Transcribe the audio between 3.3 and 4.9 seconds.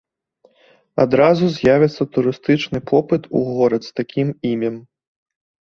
у горад з такім імем.